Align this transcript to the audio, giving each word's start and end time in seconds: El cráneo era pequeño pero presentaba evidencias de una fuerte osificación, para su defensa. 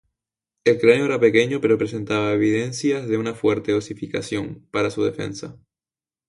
El 0.65 0.79
cráneo 0.79 1.05
era 1.05 1.19
pequeño 1.19 1.61
pero 1.61 1.77
presentaba 1.77 2.31
evidencias 2.33 3.07
de 3.07 3.19
una 3.19 3.35
fuerte 3.35 3.75
osificación, 3.75 4.65
para 4.71 4.89
su 4.89 5.03
defensa. 5.03 5.59